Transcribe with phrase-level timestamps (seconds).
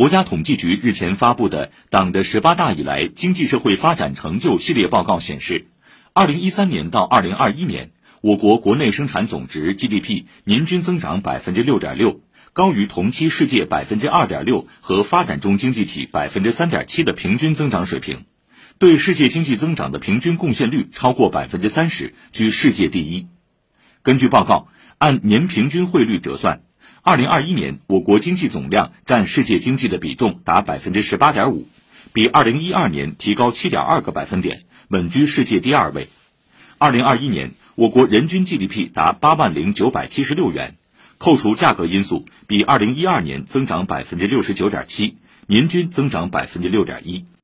[0.00, 5.66] 国家统计局日前发布的党的十八大以来经济社会发展成就系列报告显示，
[6.14, 7.90] 二零一三年到二零二一年，
[8.22, 12.22] 我国国内生产总值 GDP 年均增长百分之六点六，
[12.54, 18.24] 高于同期世界百分之二点六和发展中经济体百分之三点七的平均增长水平，
[18.78, 23.26] 对世界经济增长的平均贡献率超过百分之三十，居世界第一。
[24.02, 26.62] 根据报告，按年平均汇率折算，
[27.02, 31.66] 二零二一年我国经济总量占世界经济的比重达百分之十八点五，
[32.12, 36.08] 比二零一二年提高七点二个百分点，稳居世界第二位。
[36.78, 40.76] 二零二一年，我国人均 GDP 达八万零九百七十六元，
[41.18, 45.16] 扣除价格因素，比二零一二年增长百分之六十九点七，
[45.46, 47.24] 年均增长百分之六点一。